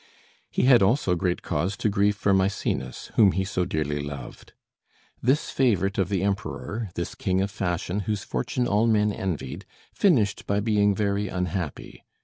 [0.49, 4.53] He had also great cause to grieve for Mæcenas, whom he so dearly loved.
[5.21, 10.47] This favorite of the Emperor, this king of fashion, whose fortune all men envied, finished
[10.47, 12.01] by being very unhappy.